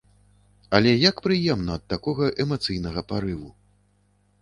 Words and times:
Але 0.77 0.91
як 1.09 1.15
прыемна 1.27 1.71
ад 1.81 1.85
такога 1.95 2.33
эмацыйнага 2.47 3.01
парыву! 3.15 3.57